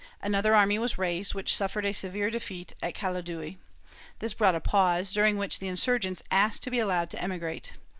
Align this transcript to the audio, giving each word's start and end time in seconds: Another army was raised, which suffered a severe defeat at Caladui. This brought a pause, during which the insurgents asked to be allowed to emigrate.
Another 0.23 0.55
army 0.55 0.79
was 0.79 0.97
raised, 0.97 1.35
which 1.35 1.55
suffered 1.55 1.85
a 1.85 1.93
severe 1.93 2.31
defeat 2.31 2.73
at 2.81 2.95
Caladui. 2.95 3.57
This 4.17 4.33
brought 4.33 4.55
a 4.55 4.59
pause, 4.59 5.13
during 5.13 5.37
which 5.37 5.59
the 5.59 5.67
insurgents 5.67 6.23
asked 6.31 6.63
to 6.63 6.71
be 6.71 6.79
allowed 6.79 7.11
to 7.11 7.21
emigrate. 7.21 7.73